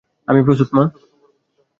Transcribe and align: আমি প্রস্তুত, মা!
আমি 0.27 0.39
প্রস্তুত, 0.45 0.69
মা! 0.73 0.83